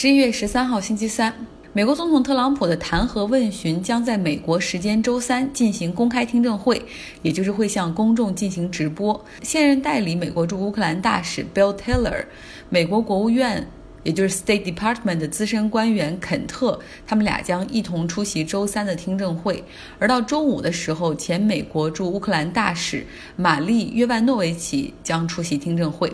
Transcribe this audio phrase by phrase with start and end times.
[0.00, 1.34] 十一月十三号，星期三，
[1.72, 6.80] 美国总统特朗普的弹劾问询将在美国时间周三进行公开听证会，
[7.22, 9.20] 也就是会向公众进行直播。
[9.42, 12.26] 现任代理美国驻乌克兰大使 Bill Taylor，
[12.68, 13.66] 美国国务院。
[14.02, 19.62] 也就是 State Department 的资深官员肯特，他们俩将一同出席周三的听证会。
[19.98, 23.04] 而到周五的时候，前美国驻乌克兰大使
[23.36, 26.12] 玛丽约万诺维奇将出席听证会。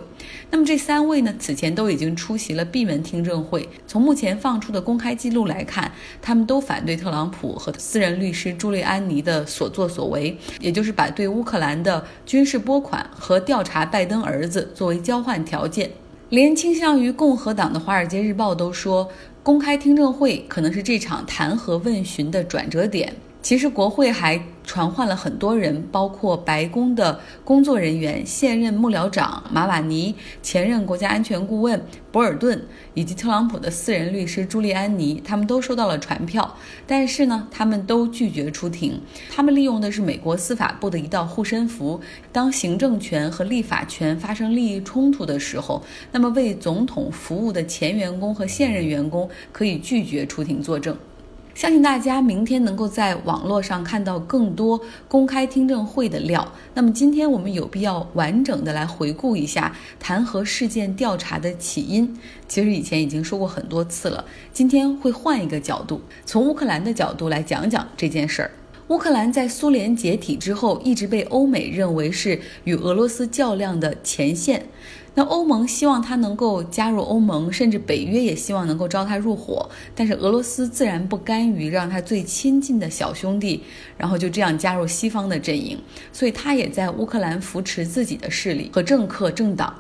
[0.51, 3.69] 那么这三位呢，此前都已经出席了闭门听证会。
[3.87, 5.93] 从目前放出的公开记录来看，
[6.23, 15.91] 他们都反对特朗普和私人律师朱利安尼的所作所为，也就是把对乌克兰的军事拨款和调查拜登儿子作为交换条件。
[16.35, 19.09] 连倾向于共和党的《华尔街日报》都说，
[19.41, 23.15] 公开听证会可能是这场弹劾问询的转折点。
[23.45, 38.99] 其实，国会还传唤了很多人，包括白宫的工作人员、现任幕僚长马瓦尼、前任国家安全顾问博尔顿，以及特朗普的私人律师朱利安尼，他们都收到了传票，但是呢，他们都拒绝出庭。
[39.31, 42.01] 他们利用的是美国司法部的一道护身符：
[42.33, 50.97] 当行政权和立法权发生利益冲突的时候，那么为总统服务的前员工和现任员工可以拒绝出庭作证。
[51.55, 56.53] 相信大家明天能够在网络上看到更多公开听证会的料。
[56.75, 62.13] 那么今天我们有必要完整的来回顾一下弹劾事件调查的起因。
[62.49, 68.51] 其实以前已经说过很多次了，今天会换一个角度，从乌克兰的角度来讲讲这件事儿。
[68.89, 74.67] 乌克兰在苏联解体之后，一直被欧美认为是与俄罗斯较量的前线。
[75.17, 83.63] 那欧盟希望他能够加入欧盟，甚至北约也希望能够招他入伙，但是俄罗斯自然不甘于让他最亲近的小兄弟，
[83.97, 85.79] 然后就这样加入西方的阵营，
[86.13, 89.73] 所以他也在乌克兰扶持自己的势力和政客政党。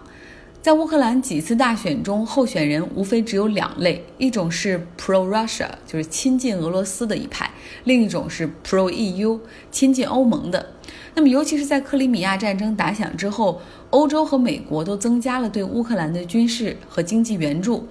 [0.64, 7.44] 在乌克兰几次大选中，候选人无非只有两类：一种是 pro Russia，就是亲近俄罗斯的一派；
[7.84, 9.38] 另一种是 pro EU，
[9.70, 10.70] 亲近欧盟的。
[11.14, 17.86] 那么，尤其是在克里米亚战争打响之后，欧洲和美国都增加了对乌克兰的军事和经济援助。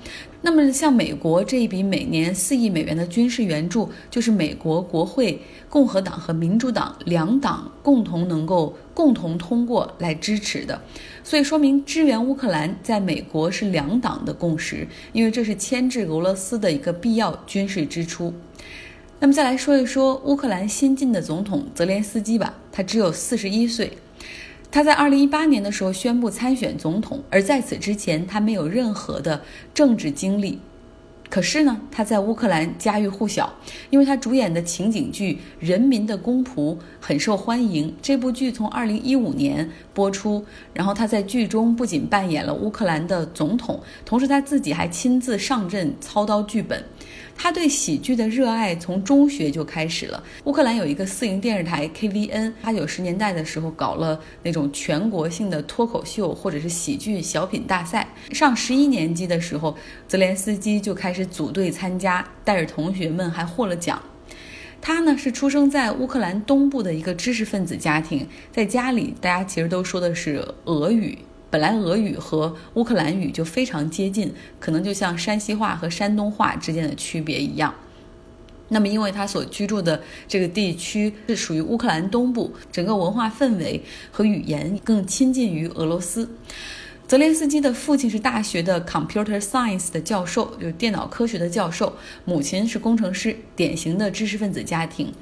[0.45, 5.39] 那么，像美国这一笔每年四亿美元的军事援助，就是美国国会
[5.69, 10.81] 共和党和民主党两党共同能够共同通过来支持的。
[11.23, 18.33] 所以，说明支援乌克兰在美国是两党的共识，因为这是牵制俄罗斯的一个必要军事支出。
[19.21, 23.97] 那么再来说一说乌克兰新晋的总统泽连斯基吧，他只有四十一岁，
[24.73, 30.57] 他在二零一八年的时候宣布参选总统，而在此之前他没有任何的政治经历。
[31.29, 33.53] 可是呢，他在乌克兰家喻户晓，
[33.91, 37.93] 因为他主演的情景剧《人民的公仆》很受欢迎。
[38.01, 46.83] 这部剧从二零一五年播出，然后他在剧中不仅扮演了乌克兰的总统，同时他自己还亲自上阵操刀剧本。
[47.35, 50.23] 他对喜剧的热爱从中学就开始了。
[50.45, 58.07] 乌克兰有一个私营电视台 KVN，八九十年代的时候搞了那种全国性的脱口秀或者是喜剧小品大赛。
[58.31, 59.75] 上十一年级的时候，
[60.07, 64.01] 泽连斯基就开始组队参加，带着同学们还获了奖。
[64.81, 71.17] 他呢是出生在乌克兰东部的一个知识分子家庭，在家里大家其实都说的是俄语。
[71.53, 77.71] 本来俄语和乌克兰语就非常接近，可能就像山西话和山东话之间的区别一样。
[78.69, 86.27] 那么，因为他所居住的这个地区是属于乌克兰东部，整个文化氛围和语言更亲近于俄罗斯。
[87.07, 91.93] 泽连斯基的父亲是大学的 computer science 的教授，就是电脑科学的教授；
[92.25, 95.13] 母亲是工程师，典型的知识分子家庭。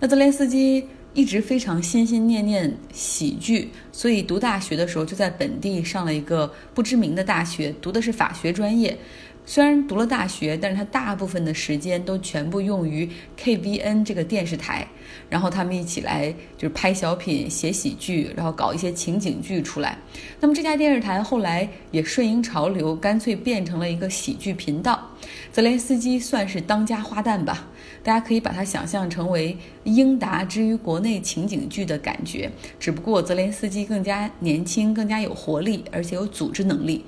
[0.00, 0.84] 那泽连斯基。
[1.14, 8.96] 一直非常心心念念喜剧，所以读大学的时候就在本地上了一个不知名的大学，读的是法学专业。
[9.44, 13.08] 虽然读了大学，但是他大部分的时间都全部用于
[13.42, 14.86] KBN 这个电视台，
[15.30, 19.96] 然后他们一起来就是拍小品、写喜剧，然后搞一些情景剧出来。
[20.38, 25.10] 那么这家电视台后来也顺应潮流，干脆变成了一个喜剧频道。
[25.50, 27.68] 泽连斯基算是当家花旦吧，
[28.02, 37.04] 大家可以把它想象成为英达之于国内情景剧的感觉，只不过泽连斯基更加年轻、更加有活力，而且有组织能力。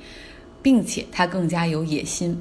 [0.63, 2.37] 并且他更加有野心。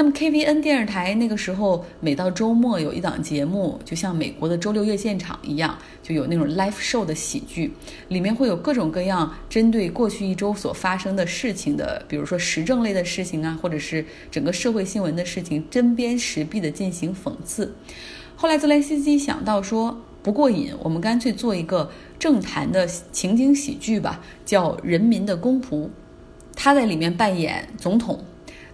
[0.00, 7.70] 那么 KVN 电视台那个时候，每到周末有一档节目，就像美国的周六夜现场一样，就有那种 live show 的喜剧，
[8.08, 17.70] 里面会有各种各样针对过去一周所发生的事情的，比如说时政类的事情啊，或者是整个社会新闻的事情，针砭时弊的进行讽刺。
[18.36, 25.84] 后来泽连斯基想到说不过瘾，我们干脆做一个政坛的情景喜剧吧，叫《人民的公仆》。
[26.56, 28.22] 他在里面扮演总统，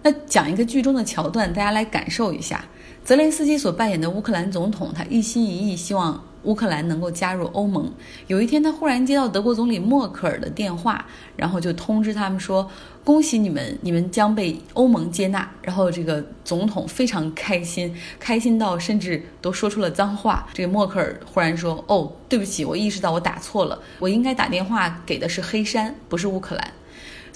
[0.07, 2.63] 那那讲一个剧中的桥段，大家来感受一下。
[3.03, 7.91] 泽连斯基所扮演的乌克兰总统，他一心一意希望乌克兰能够加入欧盟。
[8.27, 11.05] 有一天，他忽然接到德国总理默克尔的电话，
[11.35, 12.69] 然后就通知他们说
[13.03, 20.47] ：“恭喜你们，你们将被欧盟接纳。”然后这个总统非常开心， 开心到甚至都说出了脏话。
[20.53, 26.71] 这个默克尔忽然说：“哦，对不起，我意识到我打错了，我应该打电话给的是黑山，不是乌克兰。”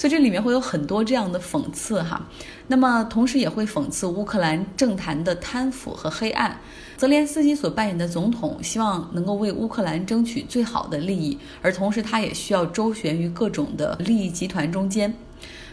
[0.01, 2.27] 所以这里面会有很多这样的讽刺哈，
[2.65, 6.59] 那么同时也会讽刺乌克兰政坛的贪腐和黑暗。
[6.97, 15.13] 泽连斯基所扮演的总统希望能够为乌克兰争取最好的利益，而同时他也需要周旋于各种的利益集团中间。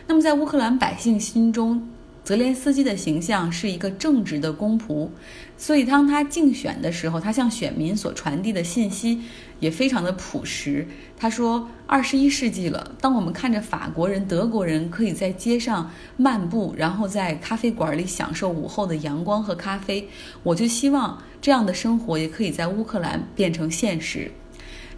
[0.06, 1.88] 那么在乌克兰百姓心中，
[2.28, 5.08] 泽连斯基的形象是一个正直的公仆，
[5.56, 9.22] 所以当他竞选的时候，他向选民所传递的信息
[9.60, 10.86] 也非常的朴实。
[11.16, 20.06] 他说：“二十一世纪了，当我们看着法国人、德国人可以在街上漫步，然后在咖啡馆里享受午后的阳光和咖啡，
[20.42, 24.30] 我就希望这样的生活也可以在乌克兰变成现实。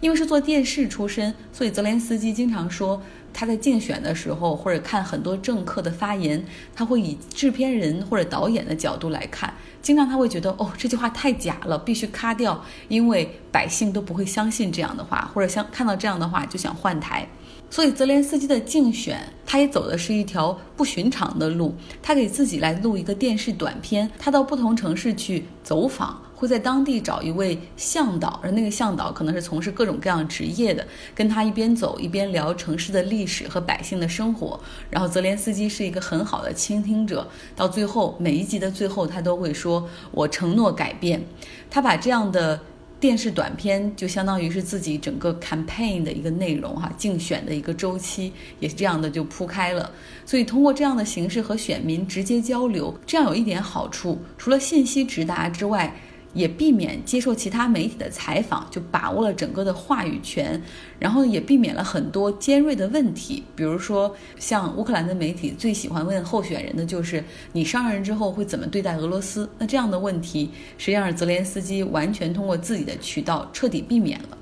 [0.01, 3.01] 因为是做电视出身，所以泽连斯基经常说。”
[3.33, 6.43] 他在竞选的时候，或者看很多政客的发言，
[6.75, 17.27] 他会以制片人或者导演的角度来看，经常他会觉得哦这句话太假了，必须咔掉，因为百姓都不会相信这样的话，或者像看到这样的话就想换台。
[17.69, 26.21] 所以泽连斯基的竞选，他也走的是一条不寻常的路，他给自己来录一个电视短片，他到不同城市去走访。
[26.41, 30.83] 会在当地找一位向导，而那个向导可能是从事各种各样职业的，
[31.13, 34.59] 跟他一边走一边聊城市的历史和百姓的生活。
[34.89, 41.23] 然后泽连斯基是一个很好的倾听者，到最后每一集的最后，他都会说：“我承诺改变。”
[41.69, 42.59] 他把这样的
[42.99, 49.91] 电视短片就相当于是自己整个 campaign 的一个内容哈，竞选的一个周期也是这样的就铺开了。
[50.25, 55.95] 所以通过这样的形式和选民直接交流，这样有一点好处，除了信息直达之外。
[56.33, 60.61] 也避免接受其他媒体的采访，就把握了整个的话语权，
[60.99, 63.43] 然后也避免了很多尖锐的问题。
[63.55, 67.23] 比如说，像乌克兰的媒体最喜欢问候选人的就是
[67.53, 69.49] “你上任之后会怎么对待俄罗斯”。
[69.59, 74.37] 那这样的问题，实际上是泽连斯基完全通过自己的渠道彻底避免了。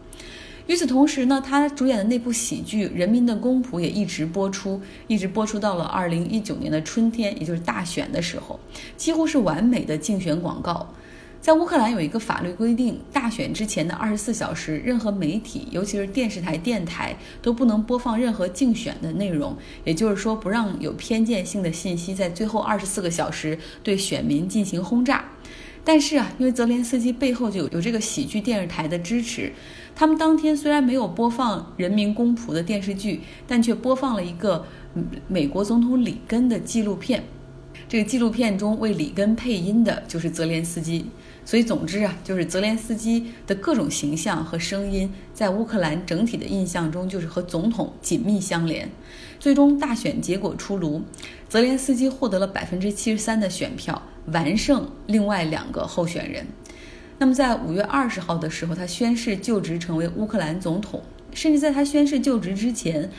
[0.67, 8.59] 与此同时呢，他主演的那部喜剧《人民的公仆》也一直播出，一直播出到了二零一九年的春天，也就是大选的时候，
[8.95, 10.87] 几乎是完美的竞选广告。
[11.41, 19.55] 在乌克兰有一个法律规定，大选之前的二十四小时，任何媒体，尤其是电视台、电台，都不能播放任何竞选的内容。
[19.85, 25.23] 也就是说，不让有偏见性的信息在最后二十四个小时对选民进行轰炸。
[25.85, 29.53] 但是啊，因为泽连斯基背后就有有这个喜剧电视台的支持，
[29.95, 34.65] 他们当天虽然没有播放《人民公仆》的电视剧，但却播放了一个
[35.29, 37.23] 美国总统里根的纪录片。
[37.87, 41.05] 这个纪录片中为里根配音的就是泽连斯基。
[41.49, 48.87] 所以，总之啊，就是泽连斯基的各种形象和声音，在乌克兰整体的印象中，就是和总统紧密相连。
[49.39, 51.01] 最终大选结果出炉，
[51.47, 56.45] 泽连斯基获得了百分之七十三的选票，完胜另外两个候选人。
[57.17, 61.01] 那么，在五月二十号的时候，他宣誓就职成为乌克兰总统。
[61.33, 63.09] 甚至在他宣誓就职之前。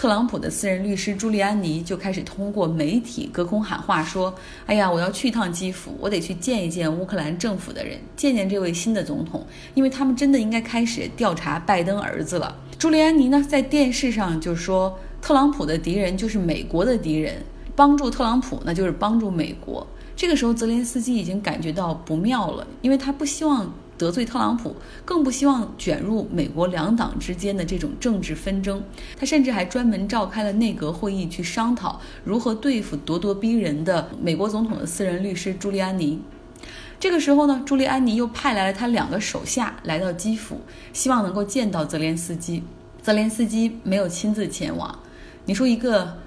[0.00, 17.34] 特朗普的私人律师朱利安尼就开始通过媒体隔空喊话说：“哎呀，我要去一趟基辅，我得去见一见乌克兰政府的人，见见这位新的总统，因为他们真的应该开始调查拜登儿子了。”朱利安尼呢，在电视上就说：“特朗普的敌人就是美国的敌人，
[17.76, 19.86] 帮助特朗普那就是帮助美国。”
[20.16, 23.70] 这个时候，泽连斯基已经感觉到不妙了，因为他不希望。
[24.00, 28.82] 得罪特朗普，更不希望卷入美国两党之间的这种政治纷争。
[29.14, 36.18] 他甚至还专门召开了内阁会议，去商讨如何对付咄咄逼人的美国总统的私人律师朱利安尼。
[36.98, 40.62] 这个时候呢，朱利安尼又派来了他两个手下来到基辅，
[40.94, 42.62] 希望能够见到泽连斯基。
[43.02, 44.98] 泽连斯基没有亲自前往。
[45.44, 46.19] 你说一个？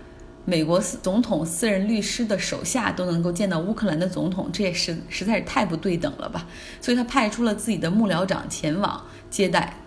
[0.46, 6.46] 美国总统私人律师的手下都能够见到乌克兰的总统，这也是实在是太不对等了吧？
[6.82, 9.78] 所以他派出了自己的幕僚长前往接待。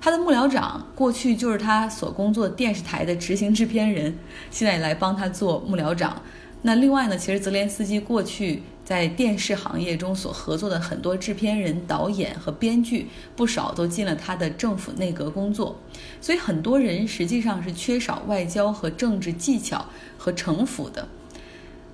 [0.00, 4.18] 他的幕僚长过去就是他所工作电视台的执行制片人，
[4.50, 6.20] 现在来帮他做幕僚长。
[6.62, 8.62] 那另外呢，其实泽连斯基过去。
[8.84, 15.78] 在电视行业中所合作的很多制片人、导演和编剧，不少都进了他的政府内阁工作，
[16.20, 19.86] 所以很多人实际上是缺少外交和政治技巧
[20.18, 21.06] 和城府的。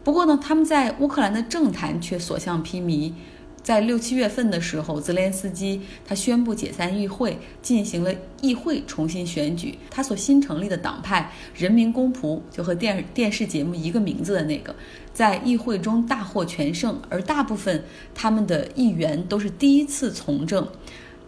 [0.03, 3.13] 不过呢，他们在乌克兰的政坛却所向披靡。
[3.63, 9.79] 在六七月份的时候，泽连斯基他宣布解散议会，进行了议会重新选举。
[9.91, 14.75] 他所新成立的党派人民公仆，就和电电视节目一个名字的那个。
[15.13, 17.85] 在议会中大获全胜，而大部分
[18.15, 20.67] 他们的议员都是第一次从政。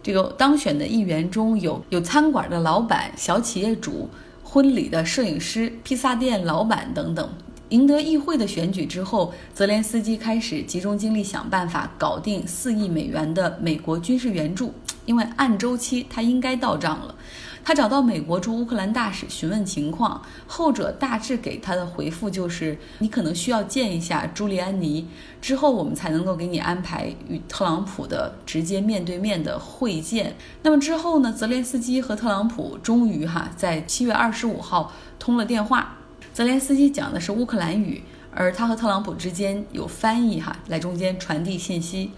[0.01, 4.09] 这个当选的议员中有有餐馆的老板、小企业主、
[4.43, 7.29] 婚礼的摄影师、披萨店老板等等。
[7.71, 14.73] 赢得议会的选举之后，泽连斯基开始集中精力想办法搞定四亿美元的美国军事援助，
[15.05, 17.15] 因为按周期他应该到账了。
[17.63, 25.07] 他找到美国驻乌克兰大使询问情况，后者大致给他的回复就是：你可能需要见一下朱利安尼，
[25.39, 30.35] 之后我们才能够给你安排与特朗普的直接面对面的会见。
[30.63, 31.31] 那么之后呢？
[31.31, 35.95] 泽连斯基和特朗普终于哈在七月二十五号通了电话。
[36.33, 38.01] 泽连斯基讲的是乌克兰语，
[38.33, 42.11] 而他和特朗普之间有翻译哈来中间传递信息。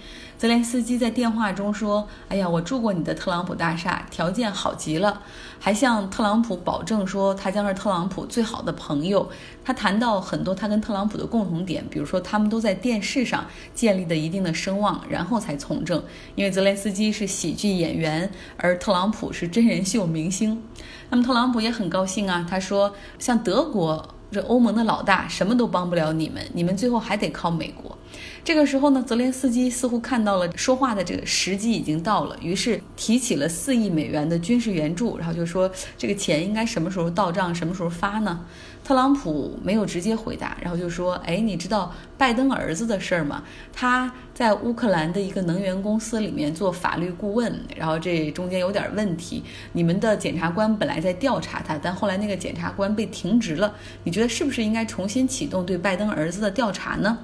[0.44, 5.22] 泽连斯基在电话中说：“哎呀，我住过你的特朗普大厦，条件好极了。”
[5.58, 9.32] 还向特朗普保证说他将是特朗普最好的朋友。
[9.64, 16.04] 他谈到很多他跟特朗普的共同点，比如说他们都在电视上建立的一定的声望，然后才从政。
[16.36, 20.62] 因为泽连斯基是喜剧演员，而特朗普是真人秀明星。
[21.10, 27.98] 那么特朗普也很高兴啊，他说：“像德国这欧盟的老大，什么都帮不了你们，你们最后还得靠美国。”
[28.44, 38.46] 这个时候呢，泽连斯基似乎看到了说话的这个时机已经到了，于是提起了四亿美元的军事援助，然后就说这个钱应该什么时候到账，什么时候发呢？
[38.84, 43.42] 特朗普没有直接回答，然后就说：“哎，你知道拜登儿子的事儿吗？
[43.72, 49.42] 他在乌克兰的一个能源公司里面做法律顾问，然后这中间有点问题。
[49.72, 53.74] 你们的检察官本来在调查他，但后来那个检察官被停职了。
[54.04, 57.20] 你觉得是不是应该重新启动对拜登儿子的调查呢？”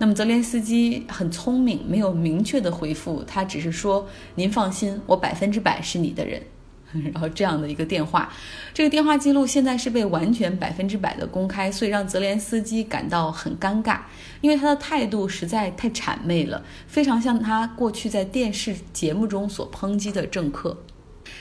[0.00, 6.42] 那么泽连斯基很聪明，没有明确的回复，他只是说：“您放心，我百分之百是你的人。”
[7.12, 8.32] 然后这样的一个电话，
[8.72, 13.98] 这个电话记录现在是被完全百分之百的公开，所以让泽连斯基感到很尴尬，
[14.40, 20.76] 因为他的态度实在太谄媚了，非常像他过去在电视节目中所抨击的政客。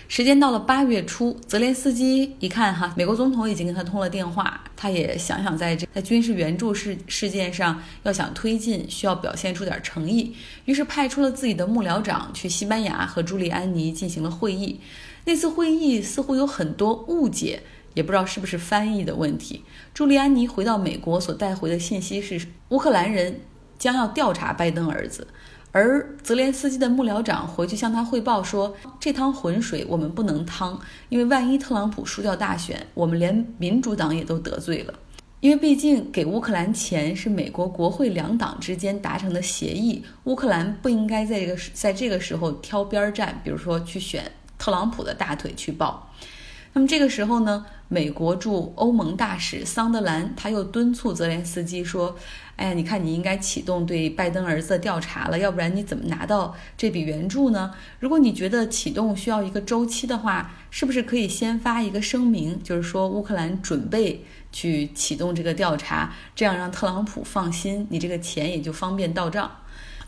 [0.10, 10.36] 时间到了八月初，泽连斯基一看哈，美国总统已经跟他通了电话，他也想想在这在军事援助事事件上要想推进，需要表现出点诚意，
[10.66, 14.82] 于是派出了自己的幕僚长去西班牙和朱利安尼进行了会议。
[15.26, 17.62] 那次会议似乎有很多误解，
[17.94, 19.64] 也不知道是不是翻译的问题。
[19.94, 23.42] 朱利安尼回到美国所带回的信息是，乌克兰人
[23.78, 25.28] 将要调查拜登儿子。
[25.72, 34.94] 而泽连斯基的幕僚长回去向他汇报说：“这趟浑水我们不能趟，因为万一特朗普输掉大选，我们连民主党也都得罪了。
[35.42, 46.12] 因为毕竟给乌克兰钱是美国国会两党之间达成的协议，乌克兰不应该在这个在这个时候挑边站，比如说去选特朗普的大腿去抱。
[46.74, 52.16] 那么这个时候呢，美国驻欧盟大使桑德兰他又敦促泽连斯基说。”
[52.60, 57.74] 哎呀，你看，你应该启动对拜登儿子的调查了，要不然你怎么拿到这笔援助呢？
[58.02, 69.50] 如果你觉得启动需要一个周期的话，是不是可以先发一个声明，就是说乌克兰准备去启动这个调查，这样让特朗普放心，你这个钱也就方便到账。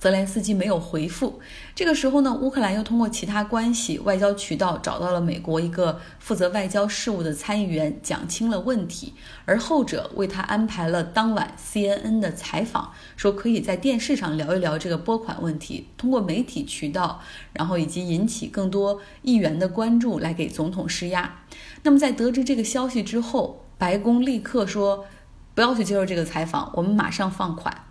[0.01, 1.39] 泽连斯基没有回复。
[1.75, 9.13] 这个时候呢，乌克兰又通过其他关系、外交渠道找到了美国一个负责外交事务的参议员，讲清了问题。
[9.45, 17.21] 而后者为他安排了当晚 CNN 的采访，说可以在电视上聊一聊这个拨款问题，通过媒体渠道，
[17.53, 21.43] 然后以及引起更多议员的关注，来给总统施压。
[21.83, 25.05] 那么在得知这个消息之后，白宫立刻说
[25.53, 27.85] 不要去接受这个采访，我们马上放款。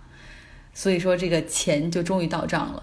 [0.73, 2.83] 所以说，这个钱就终于到账了。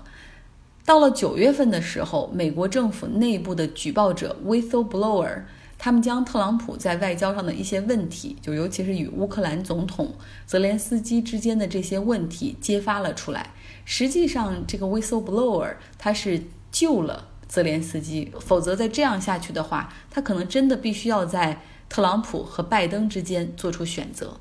[0.85, 5.43] 到了九月份的时候，美国政府内部的举报者 （whistleblower）
[5.77, 10.13] 他们将特朗普在外交上的一些问题，就尤其是与乌克兰总统
[10.45, 13.51] 泽连斯基之间的这些问题揭发了出来。
[13.83, 16.41] 实际上，这个 whistleblower 他是
[16.71, 24.39] 救了泽连斯基，否则再这样下去的话，他可能真的必须要在特朗普和拜登之间做出选择。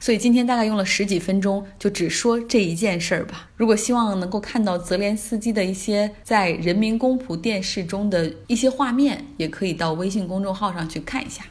[0.00, 3.48] 所以今天大概用了十几分钟，就只说这一件事儿吧。
[3.56, 11.44] 如果希望能够看到泽连斯基的一些在人民公仆电视中的一些画面，也可以到微信公众号上去看一下。